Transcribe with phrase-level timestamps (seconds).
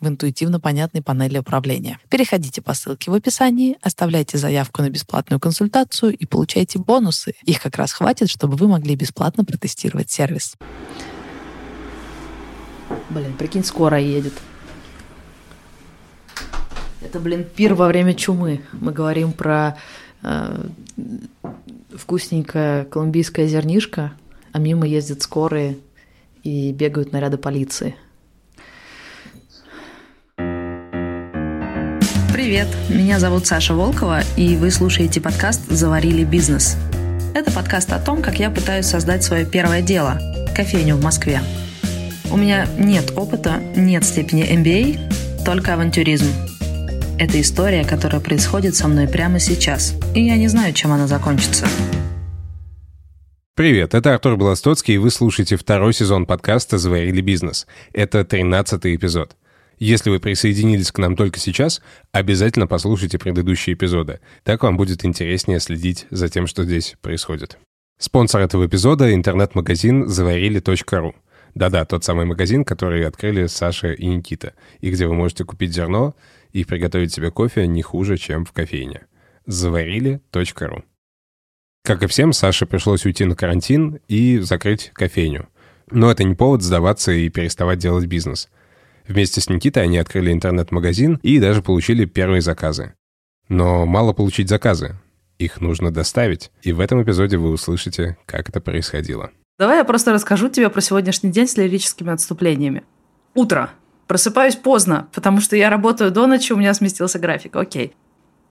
[0.00, 1.98] в интуитивно понятной панели управления.
[2.10, 7.34] Переходите по ссылке в описании, оставляйте заявку на бесплатную консультацию и получайте бонусы.
[7.44, 10.56] Их как раз хватит, чтобы вы могли бесплатно протестировать сервис.
[13.10, 14.34] Блин, прикинь, скоро едет.
[17.00, 18.62] Это, блин, пир во время чумы.
[18.72, 19.78] Мы говорим про
[20.22, 20.68] э,
[21.94, 24.12] вкусненькое колумбийское зернишко,
[24.52, 25.78] а мимо ездят скорые
[26.42, 27.96] и бегают наряды полиции.
[32.46, 36.76] Привет, меня зовут Саша Волкова, и вы слушаете подкаст «Заварили бизнес».
[37.34, 40.20] Это подкаст о том, как я пытаюсь создать свое первое дело–
[40.54, 41.40] кофейню в Москве.
[42.30, 46.28] У меня нет опыта, нет степени MBA, только авантюризм.
[47.18, 51.66] Это история, которая происходит со мной прямо сейчас, и я не знаю, чем она закончится.
[53.56, 57.66] Привет, это Артур Белостоцкий, и вы слушаете второй сезон подкаста «Заварили бизнес».
[57.92, 59.34] Это тринадцатый эпизод–
[59.78, 61.82] если вы присоединились к нам только сейчас,
[62.12, 64.20] обязательно послушайте предыдущие эпизоды.
[64.42, 67.58] Так вам будет интереснее следить за тем, что здесь происходит.
[67.98, 71.14] Спонсор этого эпизода— интернет-магазин заварили.ру.
[71.54, 76.14] Да-да, тот самый магазин, который открыли Саша и Никита, и где вы можете купить зерно
[76.52, 79.06] и приготовить себе кофе не хуже, чем в кофейне.
[79.46, 80.84] заварили.ру.
[81.84, 85.48] Как и всем, Саше пришлось уйти на карантин и закрыть кофейню.
[85.90, 88.48] Но это не повод сдаваться и переставать делать бизнес—
[89.08, 92.94] Вместе с Никитой они открыли интернет-магазин и даже получили первые заказы.
[93.48, 94.96] Но мало получить заказы.
[95.38, 96.50] Их нужно доставить.
[96.62, 99.30] И в этом эпизоде вы услышите, как это происходило.
[99.58, 102.82] Давай я просто расскажу тебе про сегодняшний день с лирическими отступлениями.
[103.34, 103.70] Утро.
[104.06, 107.56] Просыпаюсь поздно, потому что я работаю до ночи, у меня сместился график.
[107.56, 107.94] Окей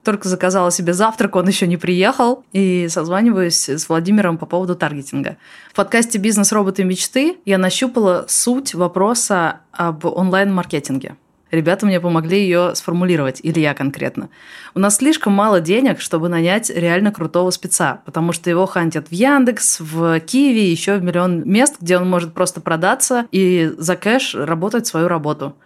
[0.06, 5.36] только заказала себе завтрак, он еще не приехал, и созваниваюсь с Владимиром по поводу таргетинга.
[5.72, 6.52] В подкасте «Бизнес.
[6.52, 6.84] Роботы.
[6.84, 11.16] Мечты» я нащупала суть вопроса об онлайн-маркетинге.
[11.50, 14.28] Ребята мне помогли ее сформулировать, или я конкретно.
[14.76, 19.12] У нас слишком мало денег, чтобы нанять реально крутого спеца, потому что его хантят в
[19.12, 24.36] Яндекс, в Киеве, еще в миллион мест, где он может просто продаться и за кэш
[24.36, 25.56] работать свою работу.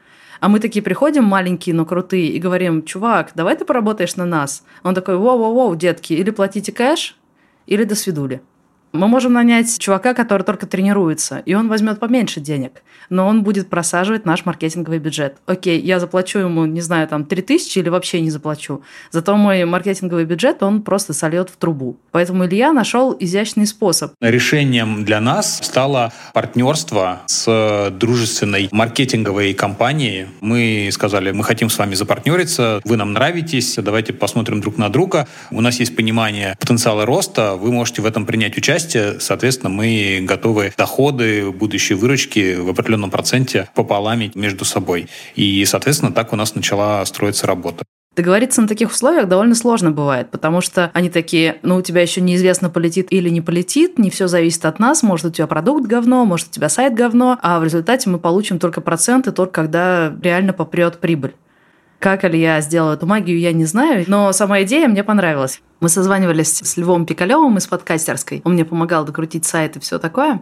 [0.41, 4.65] А мы такие приходим, маленькие, но крутые, и говорим, чувак, давай ты поработаешь на нас.
[4.83, 7.17] Он такой, воу-воу-воу, детки, или платите кэш,
[7.67, 8.41] или до свидули.
[8.93, 13.71] Мы можем нанять чувака, который только тренируется, и он возьмет поменьше денег, но он будет
[13.71, 15.37] просаживать наш маркетинговый бюджет.
[15.47, 18.83] Окей, я заплачу ему, не знаю, там 3000 или вообще не заплачу.
[19.13, 21.99] Зато мой маркетинговый бюджет, он просто сольет в трубу.
[22.11, 24.13] Поэтому Илья нашел изящный способ.
[24.21, 30.27] Решением для нас стало партнерство с дружественной маркетинговой компанией.
[30.41, 35.29] Мы сказали, мы хотим с вами запартнериться, вы нам нравитесь, давайте посмотрим друг на друга.
[35.53, 40.21] У нас есть понимание потенциала роста, вы можете в этом принять участие участие, соответственно, мы
[40.23, 45.09] готовы доходы, будущие выручки в определенном проценте пополамить между собой.
[45.35, 47.85] И, соответственно, так у нас начала строиться работа.
[48.17, 52.21] Договориться на таких условиях довольно сложно бывает, потому что они такие, ну, у тебя еще
[52.21, 56.25] неизвестно, полетит или не полетит, не все зависит от нас, может, у тебя продукт говно,
[56.25, 60.53] может, у тебя сайт говно, а в результате мы получим только проценты, только когда реально
[60.53, 61.35] попрет прибыль.
[62.01, 65.61] Как Илья сделал эту магию, я не знаю, но сама идея мне понравилась.
[65.81, 68.41] Мы созванивались с Львом Пикалевым из подкастерской.
[68.45, 70.41] Он мне помогал докрутить сайт и все такое.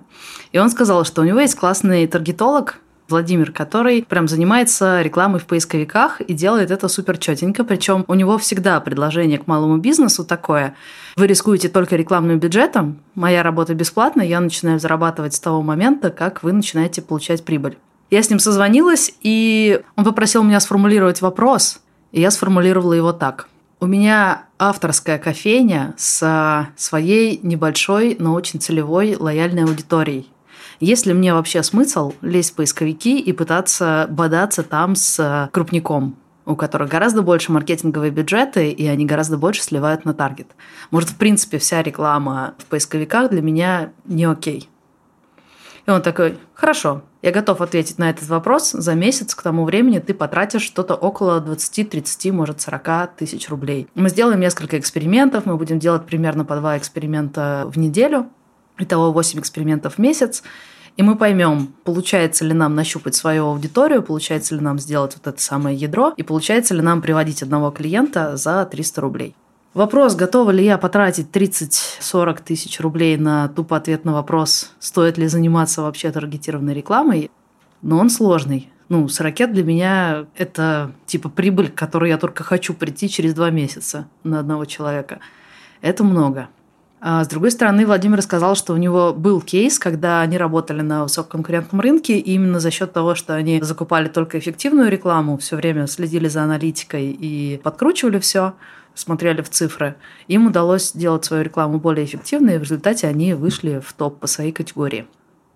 [0.53, 5.47] И он сказал, что у него есть классный таргетолог, Владимир, который прям занимается рекламой в
[5.47, 7.65] поисковиках и делает это супер четенько.
[7.65, 10.77] Причем у него всегда предложение к малому бизнесу такое.
[11.17, 16.45] Вы рискуете только рекламным бюджетом, моя работа бесплатна, я начинаю зарабатывать с того момента, как
[16.45, 17.79] вы начинаете получать прибыль.
[18.11, 23.49] Я с ним созвонилась, и он попросил меня сформулировать вопрос, и я сформулировала его так.
[23.81, 30.33] У меня авторская кофейня с своей небольшой, но очень целевой лояльной аудиторией.
[30.81, 36.17] Есть ли мне вообще смысл лезть в поисковики и пытаться бодаться там с крупником,
[36.47, 40.49] у которых гораздо больше маркетинговые бюджеты, и они гораздо больше сливают на таргет?
[40.91, 44.69] Может, в принципе, вся реклама в поисковиках для меня не окей.
[45.89, 48.73] И он такой, хорошо, я готов ответить на этот вопрос.
[48.73, 53.89] За месяц к тому времени ты потратишь что-то около 20, 30, может 40 тысяч рублей.
[53.95, 58.29] Мы сделаем несколько экспериментов, мы будем делать примерно по два эксперимента в неделю.
[58.77, 60.43] Итого 8 экспериментов в месяц.
[60.99, 65.41] И мы поймем, получается ли нам нащупать свою аудиторию, получается ли нам сделать вот это
[65.41, 69.35] самое ядро, и получается ли нам приводить одного клиента за 300 рублей.
[69.75, 75.29] Вопрос, готова ли я потратить 30-40 тысяч рублей на тупо ответ на вопрос, стоит ли
[75.29, 77.31] заниматься вообще таргетированной рекламой,
[77.83, 78.71] но он сложный.
[78.89, 83.35] Ну, с ракет для меня это типа прибыль, к которой я только хочу прийти через
[83.35, 85.21] два месяца на одного человека.
[85.83, 86.49] Это много.
[87.01, 91.05] А с другой стороны, Владимир сказал, что у него был кейс, когда они работали на
[91.05, 95.87] высококонкурентном рынке, и именно за счет того, что они закупали только эффективную рекламу, все время
[95.87, 98.55] следили за аналитикой и подкручивали все,
[98.99, 99.97] смотрели в цифры,
[100.27, 104.27] им удалось сделать свою рекламу более эффективной, и в результате они вышли в топ по
[104.27, 105.07] своей категории.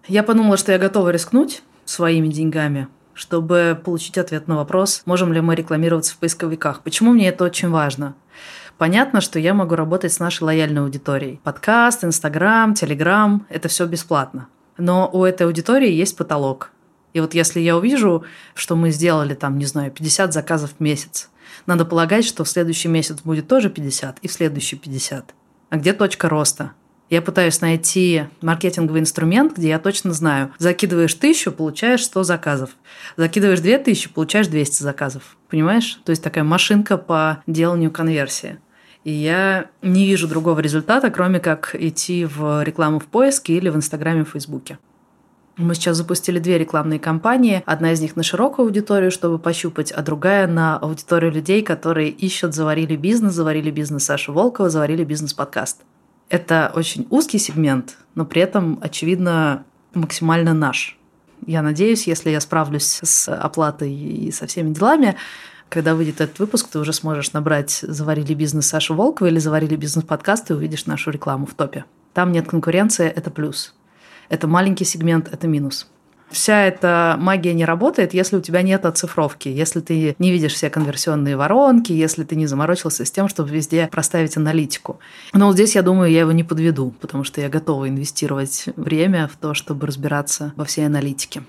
[0.07, 5.41] Я подумала, что я готова рискнуть своими деньгами, чтобы получить ответ на вопрос, можем ли
[5.41, 6.83] мы рекламироваться в поисковиках.
[6.83, 8.15] Почему мне это очень важно?
[8.79, 11.41] Понятно, что я могу работать с нашей лояльной аудиторией.
[11.43, 14.49] Подкаст, Инстаграм, Телеграм– это все бесплатно.
[14.79, 16.71] Но у этой аудитории есть потолок.
[17.13, 18.25] И вот если я увижу,
[18.55, 21.29] что мы сделали там, не знаю, 50 заказов в месяц,
[21.67, 25.35] надо полагать, что в следующий месяц будет тоже 50 и в следующий 50.
[25.71, 26.73] А где точка роста?
[27.13, 32.71] Я пытаюсь найти маркетинговый инструмент, где я точно знаю, закидываешь тысячу, получаешь 100 заказов.
[33.19, 35.37] Закидываешь 2000, получаешь 200 заказов.
[35.51, 36.01] Понимаешь?
[36.05, 38.59] То есть такая машинка по деланию конверсии.
[39.05, 43.77] И я не вижу другого результата, кроме как идти в рекламу в поиске или в
[43.77, 44.79] Инстаграме, в Фейсбуке.
[45.57, 47.63] Мы сейчас запустили две рекламные кампании.
[47.67, 52.55] Одна из них на широкую аудиторию, чтобы пощупать, а другая на аудиторию людей, которые ищут
[52.55, 55.83] «Заварили бизнес», «Заварили бизнес» Саши Волкова, «Заварили бизнес-подкаст».
[56.31, 60.99] Это очень узкий сегмент, но при этом, очевидно, максимально наш.
[61.45, 65.17] Я надеюсь, если я справлюсь с оплатой и со всеми делами,
[65.69, 70.51] когда выйдет этот выпуск, ты уже сможешь набрать «Заварили бизнес Саши Волкова» или «Заварили бизнес-подкаст»
[70.51, 71.85] и увидишь нашу рекламу в топе.
[72.15, 73.75] Там нет конкуренции, это плюс.
[74.33, 75.87] Это маленький сегмент, это минус.
[76.31, 80.71] Вся эта магия не работает, если у тебя нет оцифровки, если ты не видишь все
[80.71, 85.01] конверсионные воронки, если ты не заморочился с тем, чтобы везде проставить аналитику.
[85.35, 89.29] Но вот здесь, я думаю, я его не подведу, потому что я готова инвестировать время
[89.29, 91.43] в то, чтобы разбираться во всей аналитике.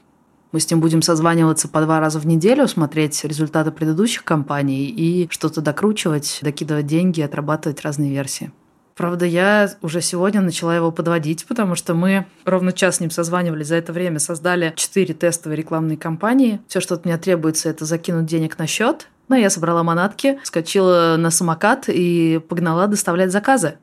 [0.52, 5.30] Мы с ним будем созваниваться по два раза в неделю, смотреть результаты предыдущих кампаний и
[5.32, 8.52] что-то докручивать, докидывать деньги, отрабатывать разные версии.
[8.96, 13.68] Правда, я уже сегодня начала его подводить, потому что мы ровно час с ним созванивались.
[13.68, 16.62] За это время создали четыре тестовые рекламные кампании.
[16.68, 19.08] Все, что от меня требуется, это закинуть денег на счет.
[19.30, 23.76] Но я собрала манатки, скочила на самокат и погнала доставлять заказы.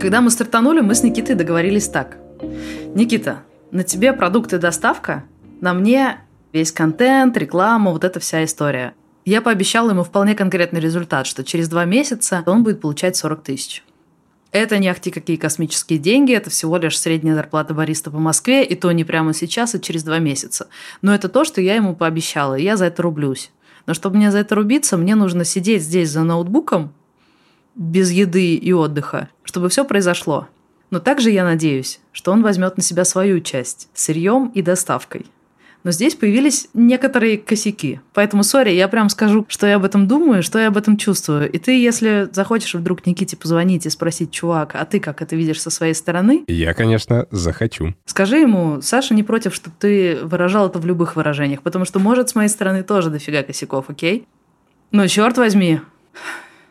[0.00, 2.16] Когда мы стартанули, мы с Никитой договорились так.
[2.94, 3.42] Никита,
[3.76, 5.24] на тебе продукты доставка,
[5.60, 6.18] на мне
[6.54, 8.94] весь контент, реклама, вот эта вся история.
[9.26, 13.84] Я пообещала ему вполне конкретный результат, что через два месяца он будет получать 40 тысяч.
[14.50, 18.74] Это не ахти какие космические деньги, это всего лишь средняя зарплата бариста по Москве, и
[18.76, 20.68] то не прямо сейчас, а через два месяца.
[21.02, 23.50] Но это то, что я ему пообещала, и я за это рублюсь.
[23.84, 26.94] Но чтобы мне за это рубиться, мне нужно сидеть здесь за ноутбуком
[27.74, 30.48] без еды и отдыха, чтобы все произошло.
[30.90, 35.26] Но также я надеюсь, что он возьмет на себя свою часть– сырьем и доставкой.
[35.86, 38.00] Но здесь появились некоторые косяки.
[38.12, 41.48] Поэтому, сори, я прям скажу, что я об этом думаю, что я об этом чувствую.
[41.48, 45.62] И ты, если захочешь вдруг Никите позвонить и спросить, чувак, а ты как это видишь
[45.62, 46.42] со своей стороны?
[46.48, 47.94] Я, конечно, захочу.
[48.04, 52.30] Скажи ему, Саша не против, чтобы ты выражал это в любых выражениях, потому что, может,
[52.30, 54.26] с моей стороны тоже дофига косяков, окей?
[54.90, 55.80] Но, черт возьми,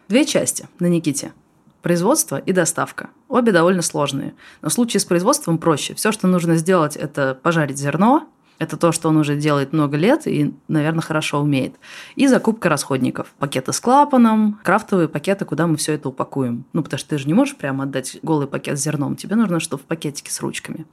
[0.09, 1.31] две части на Никите–
[1.85, 3.11] Производство и доставка.
[3.27, 4.33] Обе довольно сложные.
[4.63, 5.93] Но в случае с производством проще.
[5.93, 8.27] Все, что нужно сделать, это пожарить зерно.
[8.57, 11.75] Это то, что он уже делает много лет и, наверное, хорошо умеет.
[12.15, 13.35] И закупка расходников.
[13.37, 16.65] Пакеты с клапаном, крафтовые пакеты, куда мы все это упакуем.
[16.73, 19.15] Ну, потому что ты же не можешь прямо отдать голый пакет с зерном.
[19.15, 20.87] Тебе нужно, что в пакетике с ручками.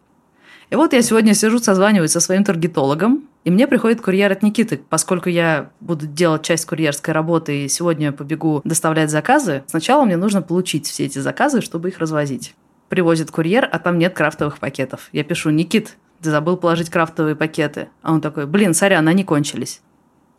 [0.73, 4.81] И вот я сегодня сижу, созваниваюсь со своим таргетологом, и мне приходит курьер от Никиты.
[4.88, 10.41] Поскольку я буду делать часть курьерской работы и сегодня побегу доставлять заказы, сначала мне нужно
[10.41, 12.55] получить все эти заказы, чтобы их развозить.
[12.88, 15.11] Привозит курьер, а там нет крафтовых пакетов.
[15.12, 17.88] Я пишу, Никит, ты забыл положить крафтовые пакеты.
[18.00, 19.83] А он такой, блин, сорян, они кончились.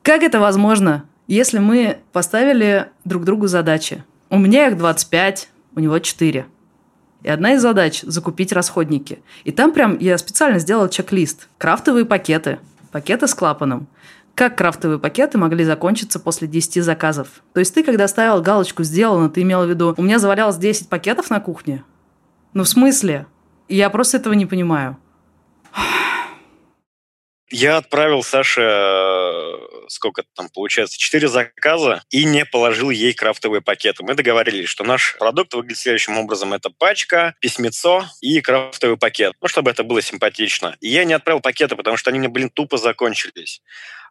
[0.02, 4.04] Как это возможно, если мы поставили друг другу задачи?
[4.32, 6.48] У меня их 25, у него 4.
[7.24, 9.20] И одна из задач– закупить расходники.
[9.46, 11.48] И там прям я специально сделала чек-лист.
[11.58, 12.60] Крафтовые пакеты,
[12.92, 13.88] пакеты с клапаном,
[14.36, 17.28] Как крафтовые пакеты могли закончиться после 10 заказов?
[17.54, 20.90] То есть ты, когда ставил галочку «сделано», ты имел в виду «у меня завалялось 10
[20.90, 21.84] пакетов на кухне»?
[22.54, 23.28] Ну, в смысле?
[23.70, 24.98] Я просто этого не понимаю.
[27.56, 29.58] Я отправил Саше, э,
[29.88, 34.04] сколько там получается, 4 заказа и не положил ей крафтовые пакеты.
[34.04, 36.54] Мы договорились, что наш продукт выглядит следующим образом.
[36.54, 39.36] Это пачка, письмецо и крафтовый пакет.
[39.40, 40.76] Ну, чтобы это было симпатично.
[40.82, 43.62] И я не отправил пакеты, потому что они мне, блин, тупо закончились.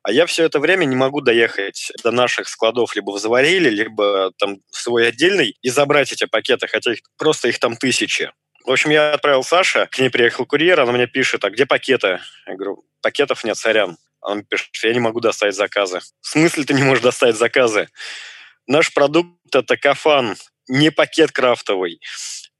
[0.04, 4.30] А я все это время не могу доехать до наших складов либо в Завариле, либо
[4.38, 8.30] там свой отдельный и забрать эти пакеты, хотя их, просто их там тысячи.
[8.64, 12.20] В общем, я отправил Саше, к ней приехал курьер, она мне пишет, а где пакеты?
[12.46, 13.96] Я говорю, пакетов нет, сорян.
[14.20, 16.00] Он пишет, я не могу доставить заказы.
[16.20, 17.88] В смысле ты не можешь доставить заказы?
[18.68, 20.36] Наш продукт– это кафан,
[20.68, 22.00] не пакет крафтовый.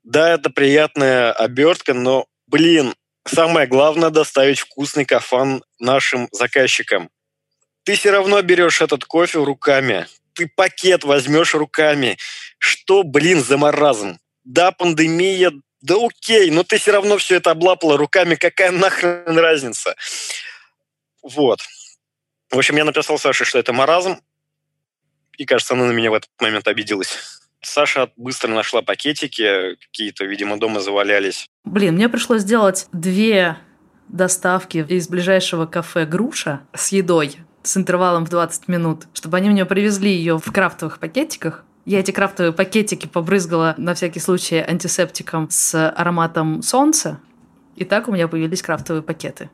[0.03, 2.95] Да, это приятная обертка, но, блин,
[3.25, 7.11] самое главное– доставить вкусный кафан нашим заказчикам.
[7.85, 10.07] Ты все равно берешь этот кофе руками.
[10.35, 12.17] Ты пакет возьмешь руками.
[12.59, 14.19] Что, блин, за маразм?
[14.45, 15.53] Да, пандемия,
[15.83, 19.95] да окей, но ты все равно все это облапала руками, какая нахрен разница?
[21.23, 21.61] Вот.
[22.51, 24.21] В общем, я написал Саше, что это маразм,
[25.37, 27.19] и, кажется, она на меня в этот момент обиделась.
[27.61, 31.49] Саша быстро нашла пакетики, какие-то, видимо, дома завалялись.
[31.65, 33.57] Блин, мне пришлось сделать две
[34.09, 39.65] доставки из ближайшего кафе «Груша» с едой с интервалом в 20 минут, чтобы они мне
[39.65, 45.91] привезли ее в крафтовых пакетиках, я эти крафтовые пакетики побрызгала на всякий случай антисептиком с
[45.91, 47.21] ароматом солнца,
[47.77, 49.51] и так у меня появились крафтовые пакеты.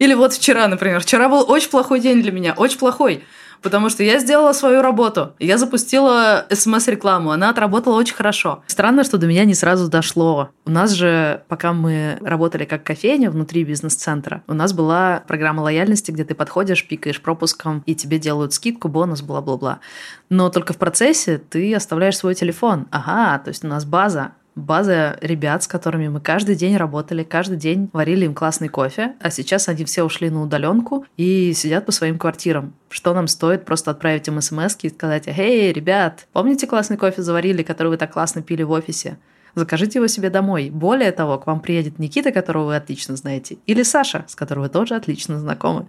[0.00, 0.98] Или вот вчера, например.
[1.00, 3.22] Вчера был очень плохой день для меня, очень плохой
[3.62, 5.34] потому что я сделала свою работу.
[5.38, 8.62] Я запустила смс-рекламу, она отработала очень хорошо.
[8.66, 10.50] Странно, что до меня не сразу дошло.
[10.64, 16.10] У нас же, пока мы работали как кофейня внутри бизнес-центра, у нас была программа лояльности,
[16.10, 19.80] где ты подходишь, пикаешь пропуском, и тебе делают скидку, бонус, бла-бла-бла.
[20.28, 22.86] Но только в процессе ты оставляешь свой телефон.
[22.90, 27.56] Ага, то есть у нас база, база ребят, с которыми мы каждый день работали, каждый
[27.56, 31.92] день варили им классный кофе, а сейчас они все ушли на удаленку и сидят по
[31.92, 32.74] своим квартирам.
[32.88, 37.62] Что нам стоит просто отправить им смс и сказать, «Эй, ребят, помните классный кофе заварили,
[37.62, 39.18] который вы так классно пили в офисе?
[39.54, 40.70] Закажите его себе домой.
[40.70, 44.68] Более того, к вам приедет Никита, которого вы отлично знаете, или Саша, с которым вы
[44.68, 45.88] тоже отлично знакомы.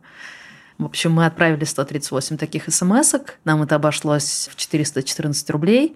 [0.78, 3.30] В общем, мы отправили 138 таких смс -ок.
[3.44, 5.96] Нам это обошлось в 414 рублей.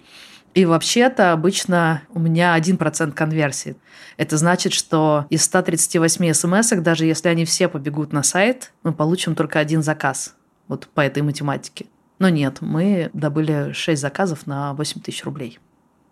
[0.56, 3.76] И вообще-то обычно у меня 1% конверсии.
[4.16, 9.36] Это значит, что из 138 смс, даже если они все побегут на сайт, мы получим
[9.36, 10.34] только один заказ.
[10.70, 11.88] Вот по этой математике.
[12.20, 15.60] Но нет, мы добыли 6 заказов на 8 тысяч рублей.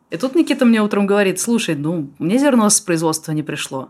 [0.10, 3.90] И тут Никита мне утром говорит, слушай, ну, мне зерно с производства не пришло.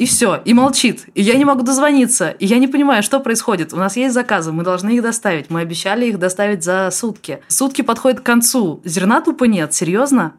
[0.00, 1.08] И все, и молчит.
[1.14, 2.30] И я не могу дозвониться.
[2.30, 3.74] И я не понимаю, что происходит.
[3.74, 5.50] У нас есть заказы, мы должны их доставить.
[5.50, 7.42] Мы обещали их доставить за сутки.
[7.48, 8.80] Сутки подходят к концу.
[8.82, 9.74] Зерна тупо нет.
[9.74, 10.32] Серьезно?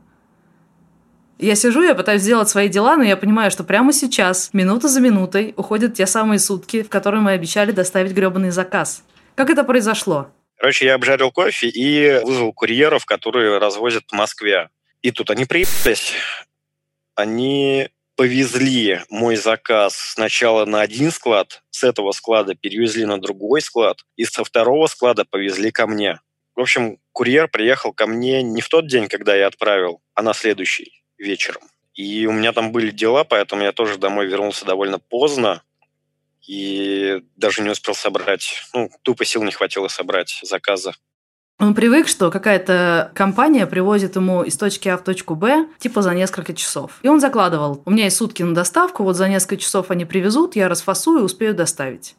[1.37, 4.99] Я сижу, я пытаюсь сделать свои дела, но я понимаю, что прямо сейчас, минута за
[4.99, 9.03] минутой, уходят те самые сутки, в которые мы обещали доставить гребаный заказ.
[9.35, 10.31] Как это произошло?
[10.57, 14.69] Короче, я обжарил кофе и вызвал курьеров, которые развозят в Москве.
[15.03, 16.13] И тут они приехались.
[17.13, 17.91] Они
[18.21, 24.25] повезли мой заказ сначала на один склад, с этого склада перевезли на другой склад, и
[24.25, 26.19] со второго склада повезли ко мне.
[26.55, 30.33] В общем, курьер приехал ко мне не в тот день, когда я отправил, а на
[30.33, 31.63] следующий вечером.
[31.95, 35.63] И у меня там были дела, поэтому я тоже домой вернулся довольно поздно
[36.47, 40.93] и даже не успел собрать, ну, тупо сил не хватило собрать заказа.
[41.61, 46.15] Он привык, что какая-то компания привозит ему из точки А в точку Б типа за
[46.15, 46.93] несколько часов.
[47.03, 50.55] И он закладывал, у меня есть сутки на доставку, вот за несколько часов они привезут,
[50.55, 52.15] я расфасую и успею доставить.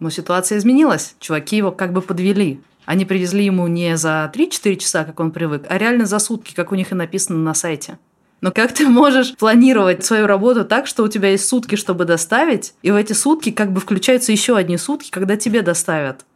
[0.00, 2.60] Но ситуация изменилась, чуваки его как бы подвели.
[2.84, 6.70] Они привезли ему не за 3-4 часа, как он привык, а реально за сутки, как
[6.70, 7.98] у них и написано на сайте.
[8.42, 12.74] Но как ты можешь планировать свою работу так, что у тебя есть сутки, чтобы доставить,
[12.82, 16.26] и в эти сутки как бы включаются еще одни сутки, когда тебе доставят?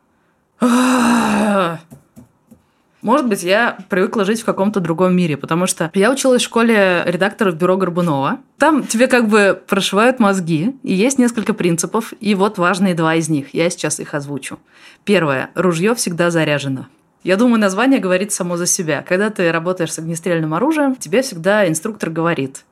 [3.02, 7.02] Может быть, я привыкла жить в каком-то другом мире, потому что я училась в школе
[7.04, 8.38] редакторов бюро Горбунова.
[8.58, 13.28] Там тебе как бы прошивают мозги, и есть несколько принципов, и вот важные два из
[13.28, 13.52] них.
[13.54, 14.60] Я сейчас их озвучу.
[15.04, 15.50] Первое.
[15.56, 16.86] Ружье всегда заряжено.
[17.24, 19.04] Я думаю, название говорит само за себя.
[19.06, 22.64] Когда ты работаешь с огнестрельным оружием, тебе всегда инструктор говорит,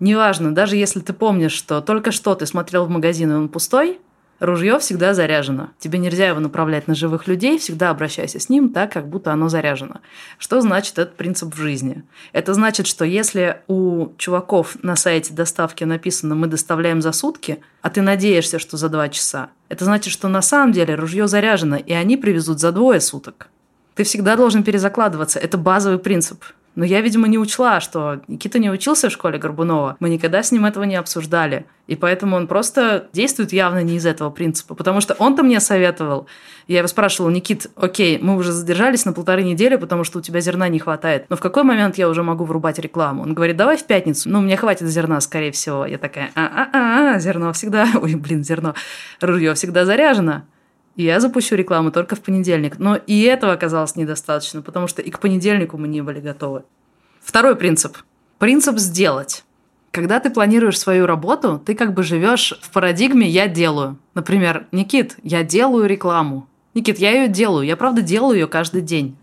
[0.00, 3.98] неважно, даже если ты помнишь, что только что ты смотрел в магазин, и он пустой,
[4.40, 5.70] Ружье всегда заряжено.
[5.80, 9.48] Тебе нельзя его направлять на живых людей, всегда обращайся с ним так, как будто оно
[9.48, 10.00] заряжено.
[10.38, 12.04] Что значит этот принцип в жизни?
[12.32, 17.90] Это значит, что если у чуваков на сайте доставки написано «мы доставляем за сутки», а
[17.90, 21.92] ты надеешься, что за два часа, это значит, что на самом деле ружье заряжено, и
[21.92, 23.48] они привезут за двое суток.
[23.96, 25.40] Ты всегда должен перезакладываться.
[25.40, 26.44] Это базовый принцип.
[26.78, 29.96] Но я, видимо, не учла, что Никита не учился в школе Горбунова.
[29.98, 31.66] Мы никогда с ним этого не обсуждали.
[31.88, 34.76] И поэтому он просто действует явно не из этого принципа.
[34.76, 36.28] Потому что он-то мне советовал.
[36.68, 40.38] Я его спрашивала, Никит, окей, мы уже задержались на полторы недели, потому что у тебя
[40.38, 41.26] зерна не хватает.
[41.28, 43.24] Но в какой момент я уже могу врубать рекламу?
[43.24, 44.28] Он говорит, давай в пятницу.
[44.30, 45.84] Ну, мне хватит зерна, скорее всего.
[45.84, 47.88] Я такая, а-а-а, зерно всегда...
[48.00, 48.76] Ой, блин, зерно.
[49.20, 50.44] Ружье всегда заряжено
[51.02, 52.78] я запущу рекламу только в понедельник.
[52.78, 56.64] Но и этого оказалось недостаточно, потому что и к понедельнику мы не были готовы.
[57.20, 57.96] Второй принцип.
[58.38, 59.44] Принцип «сделать».
[59.90, 63.98] Когда ты планируешь свою работу, ты как бы живешь в парадигме «я делаю».
[64.14, 66.46] Например, Никит, я делаю рекламу.
[66.74, 67.66] Никит, я ее делаю.
[67.66, 69.16] Я правда делаю ее каждый день.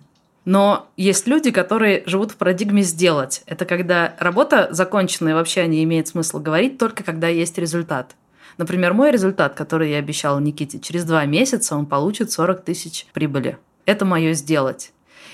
[0.44, 3.44] Но есть люди, которые живут в парадигме «сделать».
[3.48, 8.16] Это когда работа закончена и вообще не имеет смысла говорить только когда есть результат.
[8.58, 13.58] Например, мой результат, который я обещала Никите, через два месяца он получит 40 тысяч прибыли.
[13.86, 14.92] Это мое сделать.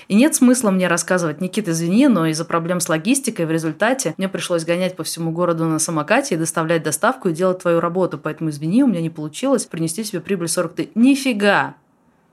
[0.08, 4.28] И нет смысла мне рассказывать, Никита, извини, но из-за проблем с логистикой в результате мне
[4.28, 8.18] пришлось гонять по всему городу на самокате и доставлять доставку и делать твою работу.
[8.18, 10.90] Поэтому извини, у меня не получилось принести себе прибыль 40 тысяч.
[10.94, 11.76] Нифига!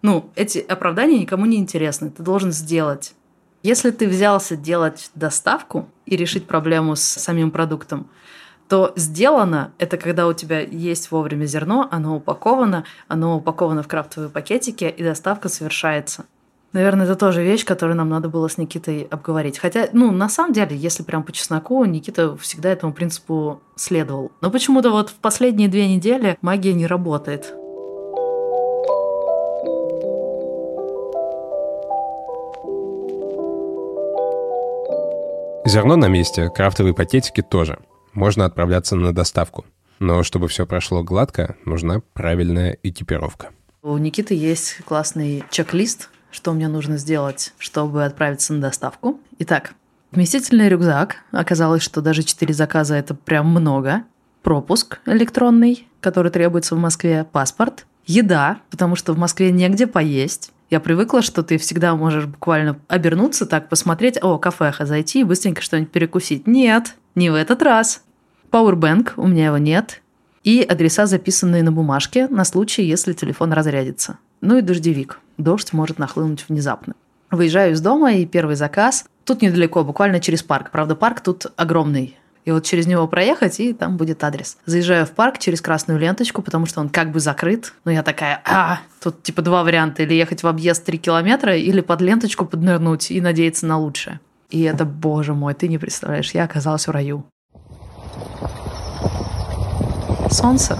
[0.01, 2.09] Ну, эти оправдания никому не интересны.
[2.09, 3.13] Ты должен сделать.
[3.61, 8.09] Если ты взялся делать доставку и решить проблему с самим продуктом,
[8.69, 14.29] то сделано– это когда у тебя есть вовремя зерно, оно упаковано, оно упаковано в крафтовые
[14.29, 16.25] пакетики, и доставка совершается.
[16.71, 19.57] Наверное, это тоже вещь, которую нам надо было с Никитой обговорить.
[19.57, 24.31] Хотя, ну, на самом деле, если прям по чесноку, Никита всегда этому принципу следовал.
[24.39, 27.55] Но почему-то вот в последние две недели магия не работает.
[35.65, 37.79] Зерно на месте, крафтовые пакетики тоже–
[38.19, 39.65] можно отправляться на доставку.
[39.99, 43.49] Но чтобы все прошло гладко, нужна правильная экипировка.
[43.81, 49.19] У Никиты есть классный чек-лист, что мне нужно сделать, чтобы отправиться на доставку.
[49.39, 49.73] Итак,
[50.11, 51.15] вместительный рюкзак.
[51.31, 54.03] Оказалось, что даже 4 заказа– это прям много.
[54.43, 57.23] Пропуск электронный, который требуется в Москве.
[57.23, 57.85] Паспорт.
[58.05, 60.51] Еда, потому что в Москве негде поесть.
[60.69, 65.61] Я привыкла, что ты всегда можешь буквально обернуться так, посмотреть, о, кафеха зайти и быстренько
[65.61, 66.47] что-нибудь перекусить.
[66.47, 68.03] Нет, не в этот раз.
[68.51, 70.01] Powerbank, у меня его нет.
[70.43, 74.17] И адреса, записанные на бумажке, на случай, если телефон разрядится.
[74.41, 75.19] Ну и дождевик.
[75.37, 76.93] Дождь может нахлынуть внезапно.
[77.29, 79.05] Выезжаю из дома, и первый заказ.
[79.23, 80.71] Тут недалеко, буквально через парк.
[80.71, 82.17] Правда, парк тут огромный.
[82.45, 84.57] И вот через него проехать, и там будет адрес.
[84.65, 87.73] Заезжаю в парк через красную ленточку, потому что он как бы закрыт.
[87.85, 90.03] Но я такая, а, тут типа два варианта.
[90.03, 94.19] Или ехать в объезд 3 километра, или под ленточку поднырнуть и надеяться на лучшее.
[94.49, 97.25] И это, боже мой, ты не представляешь, я оказалась в раю.
[100.31, 100.77] Солнце.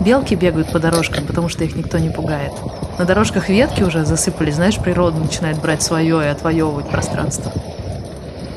[0.00, 2.52] Белки бегают по дорожкам, потому что их никто не пугает.
[2.98, 7.52] На дорожках ветки уже засыпались, знаешь, природа начинает брать свое и отвоевывать пространство.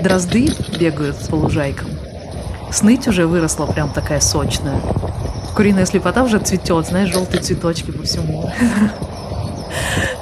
[0.01, 1.87] Дрозды бегают по лужайкам.
[2.71, 4.79] Сныть уже выросла прям такая сочная.
[5.55, 8.51] Куриная слепота уже цветет, знаешь, желтые цветочки по всему.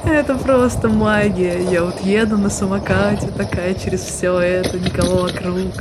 [0.05, 1.61] Это просто магия.
[1.69, 5.73] Я вот еду на самокате такая через все это, никого вокруг.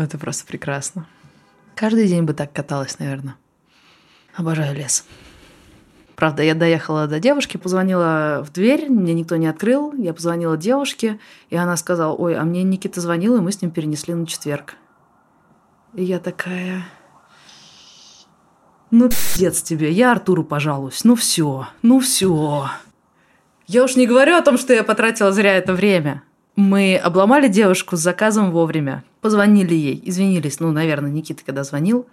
[0.00, 1.06] Это просто прекрасно.
[1.74, 3.36] Каждый день бы так каталась, наверное.
[4.34, 5.04] Обожаю лес.
[6.16, 9.92] Правда, я доехала до девушки, позвонила в дверь, мне никто не открыл.
[9.94, 11.18] Я позвонила девушке,
[11.50, 14.76] и она сказала, ой, а мне Никита звонил, и мы с ним перенесли на четверг.
[15.94, 16.84] И я такая...
[18.90, 21.02] Ну, пиздец тебе, я Артуру пожалуюсь.
[21.02, 22.70] Ну все, ну все.
[23.66, 26.22] Я уж не говорю о том, что я потратила зря это время.
[26.54, 29.02] Мы обломали девушку с заказом вовремя.
[29.24, 32.06] Позвонили ей, извинились, ну, наверное, Никита, когда звонил.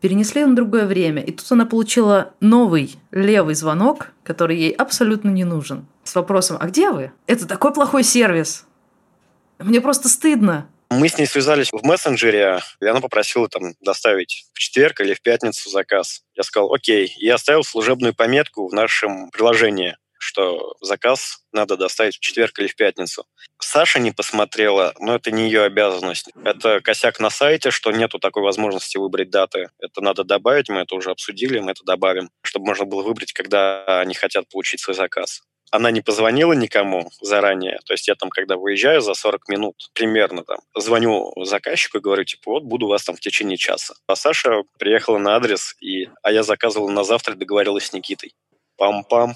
[0.00, 1.22] Перенесли на другое время.
[1.22, 5.86] И тут она получила новый левый звонок, который ей абсолютно не нужен.
[6.02, 7.12] С вопросом, а где вы?
[7.28, 8.66] Это такой плохой сервис.
[9.60, 10.66] Мне просто стыдно.
[10.90, 15.22] Мы с ней связались в мессенджере, и она попросила там доставить в четверг или в
[15.22, 16.24] пятницу заказ.
[16.34, 17.14] Я сказал, окей.
[17.20, 22.76] И оставил служебную пометку в нашем приложении что заказ надо доставить в четверг или в
[22.76, 23.26] пятницу.
[23.60, 26.30] Саша не посмотрела, но это не ее обязанность.
[26.44, 29.70] Это косяк на сайте, что нету такой возможности выбрать даты.
[29.78, 34.00] Это надо добавить, мы это уже обсудили, мы это добавим, чтобы можно было выбрать, когда
[34.00, 35.42] они хотят получить свой заказ
[35.74, 37.80] она не позвонила никому заранее.
[37.84, 42.24] То есть я там, когда выезжаю за 40 минут примерно там, звоню заказчику и говорю,
[42.24, 43.94] типа, вот буду у вас там в течение часа.
[44.06, 48.34] А Саша приехала на адрес, и, а я заказывал на завтра, договорилась с Никитой.
[48.80, 49.32] Пам-пам.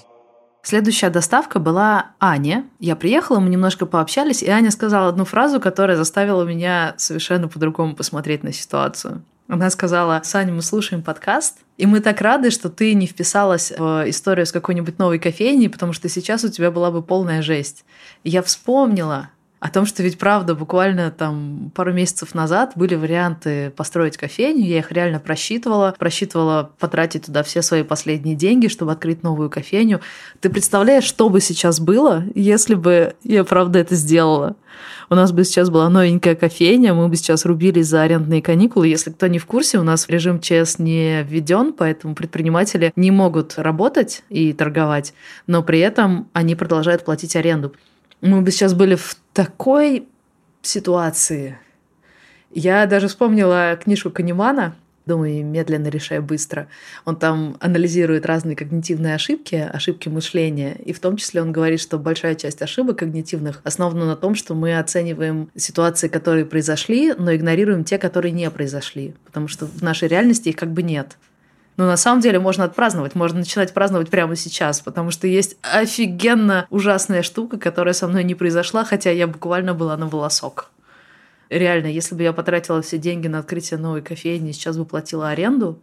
[0.61, 2.65] Следующая доставка была Аня.
[2.79, 7.95] Я приехала, мы немножко пообщались, и Аня сказала одну фразу, которая заставила меня совершенно по-другому
[7.95, 9.23] посмотреть на ситуацию.
[9.47, 14.07] Она сказала, Саня, мы слушаем подкаст, и мы так рады, что ты не вписалась в
[14.07, 17.83] историю с какой-нибудь новой кофейней, потому что сейчас у тебя была бы полная жесть.
[18.23, 24.15] Я вспомнила, о том, что ведь правда, буквально там пару месяцев назад были варианты построить
[24.15, 29.49] кофейню, я их реально просчитывала, просчитывала потратить туда все свои последние деньги, чтобы открыть новую
[29.49, 29.99] кофейню.
[30.39, 34.55] Ты представляешь, что бы сейчас было, если бы я правда это сделала?
[35.09, 38.87] У нас бы сейчас была новенькая кофейня, мы бы сейчас рубились за арендные каникулы.
[38.87, 43.57] Если кто не в курсе, у нас режим ЧС не введен, поэтому предприниматели не могут
[43.57, 45.13] работать и торговать,
[45.47, 47.73] но при этом они продолжают платить аренду
[48.21, 50.07] мы бы сейчас были в такой
[50.61, 51.57] ситуации.
[52.51, 56.67] Я даже вспомнила книжку Канемана «Думай медленно, решай быстро».
[57.03, 61.97] Он там анализирует разные когнитивные ошибки, ошибки мышления, и в том числе он говорит, что
[61.97, 67.83] большая часть ошибок когнитивных основана на том, что мы оцениваем ситуации, которые произошли, но игнорируем
[67.83, 71.17] те, которые не произошли, потому что в нашей реальности их как бы нет.
[71.79, 76.67] Но на самом деле можно отпраздновать, можно начинать праздновать прямо сейчас, потому что есть офигенно
[76.69, 80.71] ужасная штука, которая со мной не произошла, хотя я буквально была на волосок.
[81.49, 85.79] Реально, если бы я потратила все деньги на открытие новой кофейни, сейчас бы платила аренду,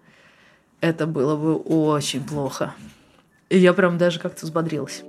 [0.83, 2.75] это было бы очень плохо.
[3.49, 5.03] И я прям даже как-то взбодрилась.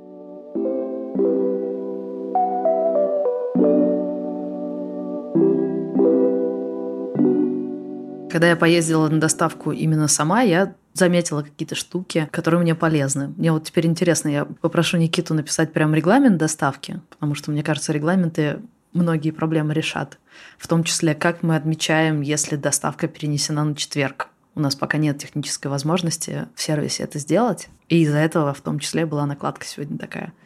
[8.37, 13.33] Когда я поездила на доставку именно сама, я заметила какие-то штуки, которые мне полезны.
[13.35, 17.93] Мне вот теперь интересно, я попрошу Никиту написать прям регламент доставки, потому что, мне кажется,
[17.93, 18.59] регламенты
[18.93, 20.19] многие проблемы решат.
[20.59, 24.27] В том числе, как мы отмечаем, если доставка перенесена на четверг.
[24.53, 27.69] У нас пока нет технической возможности в сервисе это сделать.
[27.89, 30.31] И из-за этого в том числе была накладка сегодня такая–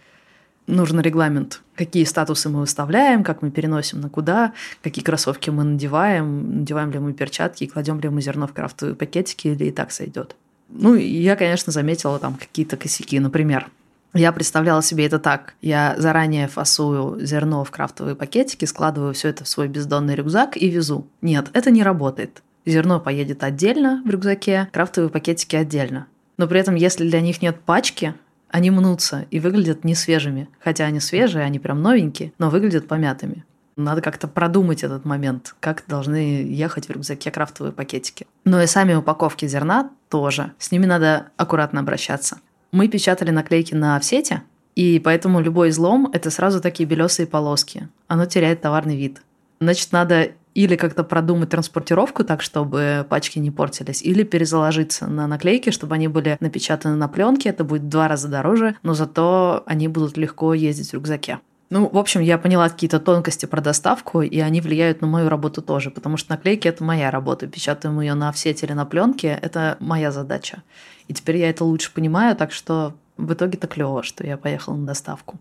[0.71, 6.59] нужен регламент, какие статусы мы выставляем, как мы переносим на куда, какие кроссовки мы надеваем,
[6.59, 10.35] надеваем ли мы перчатки, кладем ли мы зерно в крафтовые пакетики или и так сойдет.
[10.69, 13.19] Ну, я, конечно, заметила там какие-то косяки.
[13.19, 13.69] Например,
[14.13, 15.53] я представляла себе это так.
[15.61, 20.69] Я заранее фасую зерно в крафтовые пакетики, складываю все это в свой бездонный рюкзак и
[20.69, 21.07] везу.
[21.21, 22.41] Нет, это не работает.
[22.65, 26.07] Зерно поедет отдельно в рюкзаке, крафтовые пакетики отдельно.
[26.37, 28.13] Но при этом, если для них нет пачки,
[28.51, 30.49] они мнутся и выглядят не свежими.
[30.59, 33.45] Хотя они свежие, они прям новенькие, но выглядят помятыми.
[33.77, 38.27] Надо как-то продумать этот момент, как должны ехать в рюкзаке крафтовые пакетики.
[38.43, 40.51] Но и сами упаковки зерна тоже.
[40.59, 42.39] С ними надо аккуратно обращаться.
[42.71, 44.43] Мы печатали наклейки на офсете,
[44.75, 47.87] и поэтому любой излом– это сразу такие белесые полоски.
[48.07, 49.21] Оно теряет товарный вид.
[49.59, 55.69] Значит, надо или как-то продумать транспортировку так, чтобы пачки не портились, или перезаложиться на наклейки,
[55.69, 57.49] чтобы они были напечатаны на пленке.
[57.49, 61.39] Это будет в два раза дороже, но зато они будут легко ездить в рюкзаке.
[61.69, 65.61] Ну, в общем, я поняла какие-то тонкости про доставку, и они влияют на мою работу
[65.61, 67.47] тоже, потому что наклейки– это моя работа.
[67.47, 70.63] Печатаем ее на офсете или на пленке– это моя задача.
[71.07, 74.85] И теперь я это лучше понимаю, так что в итоге-то клево, что я поехала на
[74.85, 75.39] доставку.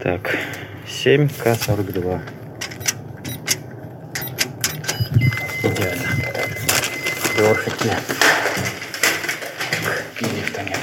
[0.00, 0.36] Так,
[0.88, 2.43] 7К42.
[5.64, 6.08] Идеально.
[7.34, 7.98] Перфектно.
[10.20, 10.78] И лифта нет.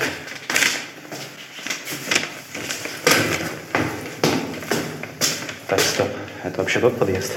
[5.68, 6.08] Так, стоп.
[6.44, 7.34] Это вообще тот подъезд?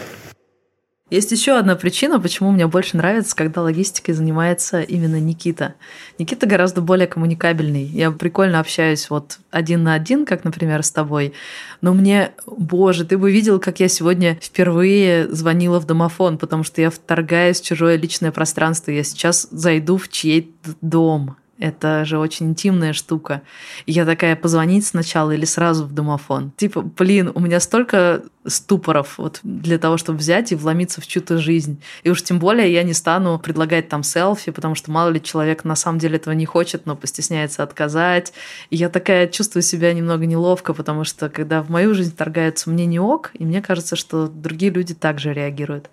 [1.15, 5.77] Есть еще одна причина, почему мне больше нравится, когда логистикой занимается именно Никита.
[6.19, 7.85] Никита гораздо более коммуникабельный.
[7.85, 11.33] Я прикольно общаюсь вот один на один, как, например, с тобой.
[11.81, 16.81] Но мне, боже, ты бы видел, как я сегодня впервые звонила в домофон, потому что
[16.81, 18.91] я вторгаюсь в чужое личное пространство.
[18.91, 21.37] Я сейчас зайду в чей-то дом.
[21.59, 23.43] Это же очень интимная штука.
[23.87, 26.51] Я такая, позвонить сначала или сразу в домофон?
[26.57, 31.39] Типа, блин, у меня столько ступоров вот для того, чтобы взять и вломиться в чью-то
[31.39, 31.81] жизнь.
[32.03, 35.65] И уж тем более я не стану предлагать там селфи, потому что мало ли человек
[35.65, 38.33] на самом деле этого не хочет, но постесняется отказать.
[38.71, 42.85] И я такая чувствую себя немного неловко, потому что когда в мою жизнь торгаются мне
[42.85, 45.89] не ок, и мне кажется, что другие люди также реагируют.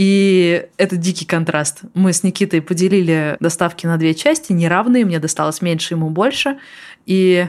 [0.00, 1.82] И это дикий контраст.
[1.92, 6.56] Мы с Никитой поделили доставки на две части, неравные, мне досталось меньше, ему больше.
[7.04, 7.46] И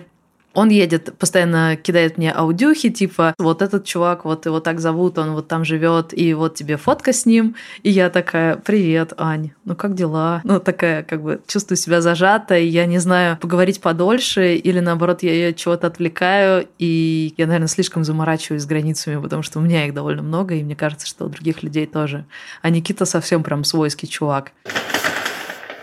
[0.54, 5.32] Он едет, постоянно кидает мне аудюхи, типа, вот этот чувак, вот его так зовут, он
[5.34, 7.56] вот там живет, и вот тебе фотка с ним.
[7.84, 10.42] И я такая, привет, Ань, ну как дела?
[10.44, 15.32] Ну такая, как бы, чувствую себя зажатой, я не знаю, поговорить подольше, или наоборот, я
[15.32, 19.94] ее чего-то отвлекаю, и я, наверное, слишком заморачиваюсь с границами, потому что у меня их
[19.94, 22.26] довольно много, и мне кажется, что у других людей тоже.
[22.62, 24.52] А Никита совсем прям свойский чувак.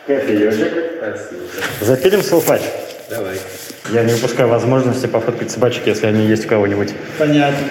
[0.07, 0.73] Кофеечек.
[1.81, 2.63] Запилим салфач?
[3.09, 3.39] Давай.
[3.93, 6.95] Я не упускаю возможности пофоткать собачек, если они есть у кого-нибудь.
[7.19, 7.67] Понятно.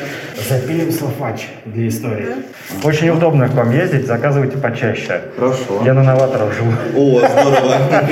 [0.49, 2.27] Запилим салфач для истории.
[2.84, 5.21] Очень удобно к вам ездить, заказывайте почаще.
[5.36, 5.82] Хорошо.
[5.86, 6.71] Я на новаторов живу.
[6.95, 8.08] О, здорово.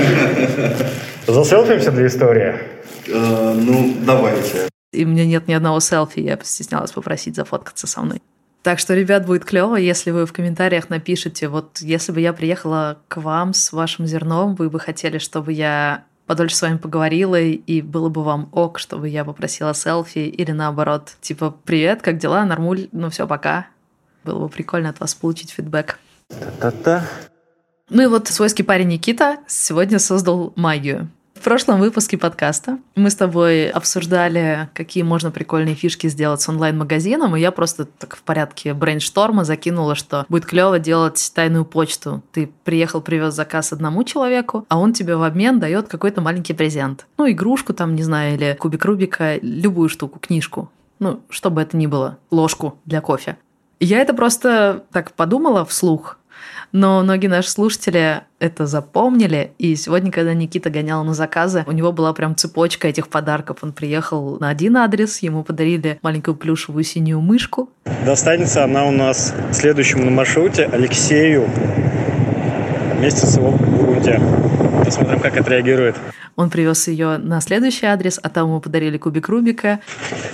[1.27, 2.55] Заселфимся для истории?
[3.07, 4.69] Э, Ну, давайте.
[4.91, 8.21] И у меня нет ни одного селфи, я постеснялась попросить зафоткаться со мной.
[8.63, 12.97] Так что, ребят, будет клево, если вы в комментариях напишите, вот если бы я приехала
[13.07, 17.81] к вам с вашим зерном, вы бы хотели, чтобы я подольше с вами поговорила, и
[17.81, 22.89] было бы вам ок, чтобы я попросила селфи, или наоборот, типа, привет, как дела, нормуль,
[22.91, 23.67] ну все, пока.
[24.23, 25.99] Было бы прикольно от вас получить фидбэк.
[26.59, 27.05] Та-та.
[27.89, 31.09] Ну и вот свойский парень Никита сегодня создал магию.
[31.45, 37.35] В прошлом выпуске подкаста мы с тобой обсуждали, какие можно прикольные фишки сделать с онлайн-магазином,
[37.35, 42.23] и я просто так в порядке брейншторма закинула, что будет клево делать тайную почту.
[42.31, 47.05] Ты приехал, привез заказ одному человеку, а он тебе в обмен дает какой-то маленький презент.
[47.19, 50.71] Ну, игрушку там, не знаю, или кубик Рубика, любую штуку, книжку.
[50.97, 53.37] Ну, что бы это ни было, ложку для кофе.
[53.79, 56.17] Я это просто так подумала вслух,
[56.71, 61.91] но многие наши слушатели это запомнили, и сегодня, когда Никита гонял на заказы, у него
[61.91, 63.59] была прям цепочка этих подарков.
[63.61, 67.69] Он приехал на один адрес, ему подарили маленькую плюшевую синюю мышку.
[68.05, 71.49] Достанется она у нас следующему на маршруте Алексею
[72.97, 73.57] вместе с его.
[74.83, 75.95] Посмотрим, как отреагирует.
[76.35, 79.79] Он привез ее на следующий адрес, а там ему подарили кубик Рубика.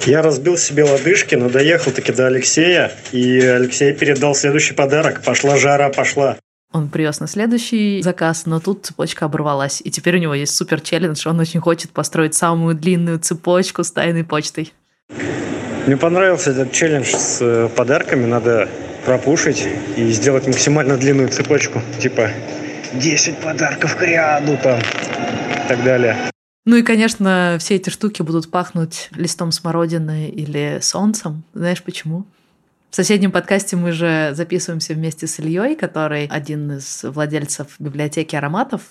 [0.05, 5.21] Я разбил себе лодыжки, но доехал таки до Алексея, и Алексей передал следующий подарок.
[5.23, 6.37] Пошла жара, пошла.
[6.73, 9.81] Он привез на следующий заказ, но тут цепочка оборвалась.
[9.83, 11.27] И теперь у него есть супер челлендж.
[11.27, 14.73] Он очень хочет построить самую длинную цепочку с тайной почтой.
[15.85, 18.25] Мне понравился этот челлендж с э, подарками.
[18.25, 18.69] Надо
[19.05, 21.81] пропушить и сделать максимально длинную цепочку.
[21.99, 22.29] Типа
[22.93, 26.17] 10 подарков к ряду там и так далее.
[26.65, 31.43] Ну и, конечно, все эти штуки будут пахнуть листом смородины или солнцем.
[31.53, 32.25] Знаешь почему?
[32.91, 38.81] В соседнем подкасте мы же записываемся вместе с Ильей, который один из владельцев библиотеки ароматов.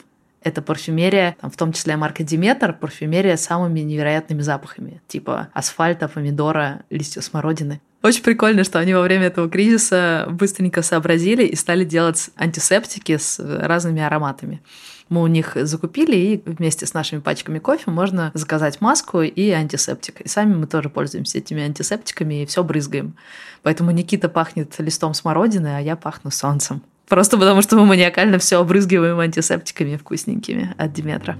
[0.43, 6.09] Это парфюмерия, там, в том числе марка Диметр, парфюмерия с самыми невероятными запахами, типа асфальта,
[6.09, 7.81] помидора, листья смородины.
[8.03, 13.39] Очень прикольно, что они во время этого кризиса быстренько сообразили и стали делать антисептики с
[13.39, 14.63] разными ароматами.
[15.11, 20.21] Мы у них закупили, и вместе с нашими пачками кофе можно заказать маску и антисептик.
[20.23, 23.17] И сами мы тоже пользуемся этими антисептиками и все брызгаем.
[23.63, 26.83] Поэтому Никита пахнет листом смородины, а я пахну солнцем.
[27.09, 31.37] Просто потому, что мы маниакально все обрызгиваем антисептиками вкусненькими от Диметра.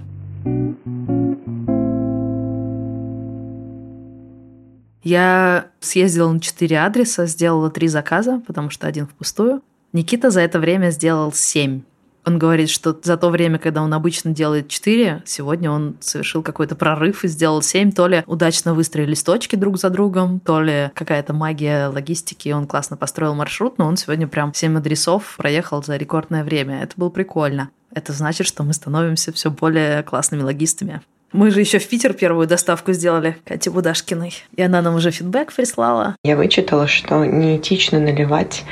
[5.03, 9.61] Я съездила на четыре адреса, сделала три заказа, потому что один впустую.
[9.93, 11.81] Никита за это время сделал семь.
[12.25, 16.75] Он говорит, что за то время, когда он обычно делает 4, сегодня он совершил какой-то
[16.75, 17.91] прорыв и сделал 7.
[17.91, 22.95] То ли удачно выстроились точки друг за другом, то ли какая-то магия логистики, он классно
[22.95, 26.83] построил маршрут, но он сегодня прям 7 адресов проехал за рекордное время.
[26.83, 27.71] Это было прикольно.
[27.93, 31.01] Это значит, что мы становимся все более классными логистами.
[31.33, 34.33] Мы же еще в Питер первую доставку сделали Кате Будашкиной.
[34.53, 36.17] И она нам уже фидбэк прислала.
[36.25, 38.65] Я вычитала, что неэтично наливать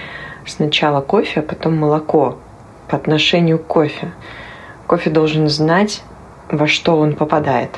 [0.46, 2.38] сначала кофе, а потом молоко
[2.90, 4.12] по отношению к кофе.
[4.88, 6.02] Кофе должен знать,
[6.52, 7.70] во что он попадает.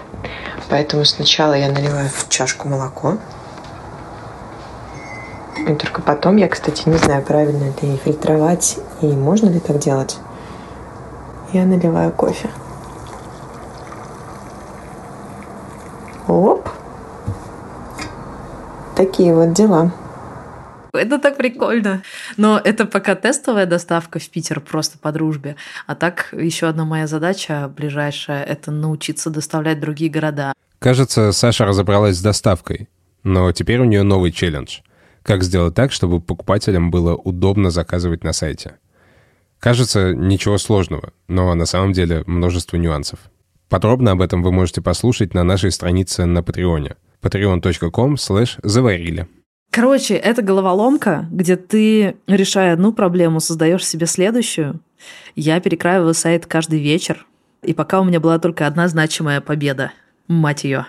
[0.70, 3.20] Поэтому сначала я наливаю в чашку молоко.
[5.68, 10.18] И только потом, я, кстати, не знаю, правильно ли фильтровать и можно ли так делать.
[11.54, 12.50] Я наливаю кофе.
[19.22, 19.94] Такие вот дела.
[20.94, 22.02] Это так прикольно.
[22.38, 25.58] Но это пока тестовая доставка в Питер просто по дружбе.
[25.86, 30.54] А так еще одна моя задача ближайшая– это научиться доставлять другие города.
[30.80, 32.90] Кажется, Саша разобралась с доставкой,
[33.22, 34.80] но теперь у нее новый челлендж.
[35.22, 38.80] Как сделать так, чтобы покупателям было удобно заказывать на сайте?
[39.60, 43.20] Кажется, ничего сложного, но на самом деле множество нюансов.
[43.70, 49.28] Подробно об этом вы можете послушать на нашей странице на Патреоне patreon.com slash заварили.
[49.72, 54.82] Короче, это головоломка, где ты, решая одну проблему, создаешь себе следующую.
[55.36, 57.26] Я перекраиваю сайт каждый вечер,
[57.64, 59.94] и пока у меня была только одна значимая победа.
[60.28, 60.88] Мать ее.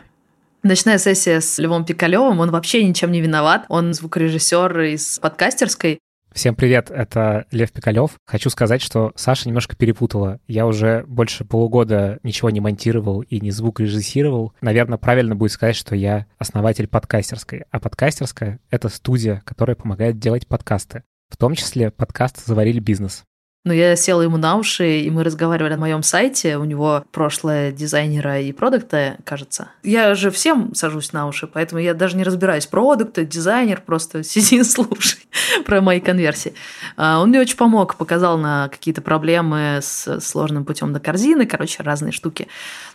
[0.65, 3.65] Ночная сессия с Львом Пикалевым, он вообще ничем не виноват.
[3.69, 5.99] Он звукорежиссер из подкастерской.
[6.35, 8.13] Всем привет, это Лев Пикалев.
[8.25, 10.41] Хочу сказать, что Саша немножко перепутала.
[10.47, 14.55] Я уже больше полугода ничего не монтировал и не звук режиссировал.
[14.63, 17.65] Наверное, правильно будет сказать, что я основатель подкастерской.
[17.71, 21.03] А подкастерская— это студия, которая помогает делать подкасты.
[21.29, 23.25] В том числе подкаст «Заварили бизнес».
[23.65, 26.57] Но я села ему на уши, и мы разговаривали на моем сайте.
[26.57, 29.69] У него прошлое дизайнера и продукта, кажется.
[29.85, 32.67] Я же всем сажусь на уши, поэтому я даже не разбираюсь.
[32.67, 35.21] Продукты, дизайнер, просто сиди и слушай
[35.65, 36.55] про мои конверсии.
[36.97, 41.85] А, он мне очень помог, показал на какие-то проблемы с сложным путем до корзины, короче,
[41.85, 42.49] разные штуки.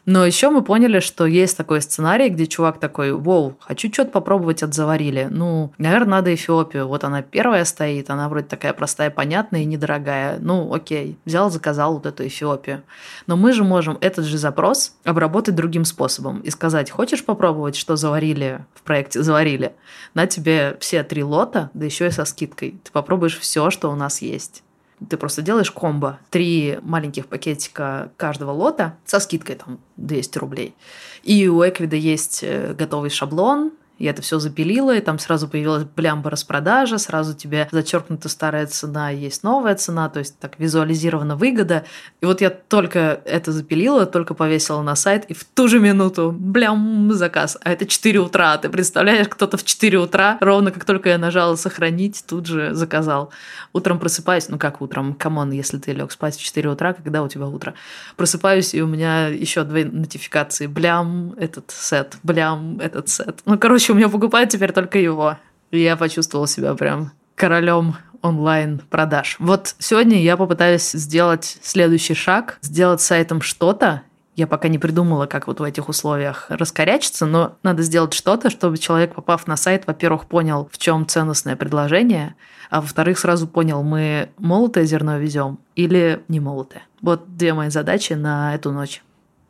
[0.06, 4.64] Но еще мы поняли, что есть такой сценарий, где чувак такой, вау, хочу что-то попробовать
[4.64, 5.28] от заварили.
[5.30, 6.88] Ну, наверное, надо Эфиопию.
[6.88, 10.40] Вот она первая стоит, она вроде такая простая, понятная и недорогая.
[10.40, 12.84] Ну, окей, взял, заказал вот эту Эфиопию.
[13.26, 17.96] Но мы же можем этот же запрос обработать другим способом и сказать, хочешь попробовать, что
[17.96, 19.74] заварили в проекте «Заварили»?
[20.14, 22.80] На тебе все три лота, да еще и со скидкой.
[22.84, 24.64] Ты попробуешь все, что у нас есть.
[25.10, 26.20] Ты просто делаешь комбо.
[26.32, 30.76] Три маленьких пакетика каждого лота со скидкой там 200 рублей.
[31.24, 35.84] И у Эквида есть э, готовый шаблон, я это все запилила, и там сразу появилась
[35.84, 41.86] блямба распродажа, сразу тебе зачеркнута старая цена, есть новая цена, то есть так визуализирована выгода.
[42.22, 46.36] И вот я только это запилила, только повесила на сайт, и в ту же минуту,
[46.38, 47.58] блям, заказ.
[47.64, 51.56] А это 4 утра, ты представляешь, кто-то в 4 утра, ровно как только я нажала
[51.56, 53.32] «сохранить», тут же заказал.
[53.74, 57.24] Утром просыпаюсь, ну как утром, come on, если ты лег спать в 4 утра, когда
[57.24, 57.74] у тебя утро?
[58.16, 63.40] Просыпаюсь, и у меня еще две нотификации, блям, этот сет, блям, этот сет.
[63.46, 65.38] Ну, короче, короче, у меня покупают теперь только его.
[65.72, 69.38] Я почувствовала себя прям королем онлайн-продаж.
[69.40, 74.02] Вот сегодня я попытаюсь сделать следующий шаг, сделать сайтом что-то,
[74.36, 78.78] я пока не придумала, как вот в этих условиях раскорячиться, но надо сделать что-то, чтобы
[78.78, 82.36] человек, попав на сайт, во-первых, понял, в чем ценностное предложение,
[82.70, 86.84] а во-вторых, сразу понял, мы молотое зерно везем или не молотое.
[87.02, 89.02] Вот две мои задачи на эту ночь.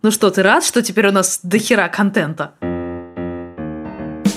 [0.03, 2.53] Ну что, ты рад, что теперь у нас дохера контента?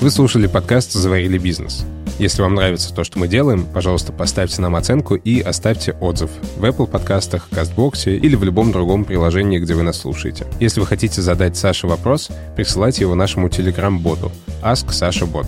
[0.01, 1.85] Вы слушали подкаст «Заварили бизнес».
[2.19, 6.65] Если вам нравится то, что мы делаем, пожалуйста, поставьте нам оценку и оставьте отзыв в
[6.65, 10.47] Apple подкастах, Кастбоксе или в любом другом приложении, где вы нас слушаете.
[10.59, 14.33] Если вы хотите задать Саше вопрос, присылайте его нашему телеграм-боту
[14.63, 15.47] Ask Sasha Bot.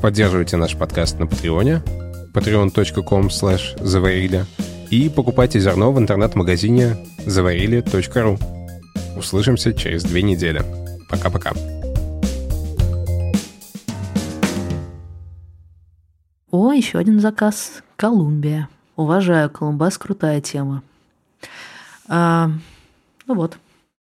[0.00, 1.82] Поддерживайте наш подкаст на Патреоне
[2.32, 4.46] patreon.com slash заварили
[4.90, 8.38] и покупайте зерно в интернет-магазине заварили.ру.
[9.16, 10.62] Услышимся через две недели.
[11.10, 11.52] Пока-пока.
[16.50, 17.82] О, еще один заказ.
[17.96, 18.68] Колумбия.
[18.96, 20.82] Уважаю, Колумбас крутая тема.
[22.08, 22.50] А,
[23.26, 23.58] ну вот.